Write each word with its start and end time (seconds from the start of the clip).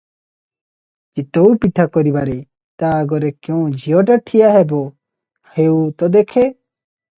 ଚିତଉପିଠା 1.19 1.85
କରିବାରେ 1.97 2.37
ତା 2.83 2.91
ଆଗରେ 3.03 3.31
କେଉଁ 3.49 3.69
ଝିଅଟା 3.83 4.19
ଠିଆ 4.33 4.51
ହେବ 4.59 4.83
ହେଉ 5.61 5.79
ତ 6.03 6.13
ଦେଖେଁ। 6.19 6.51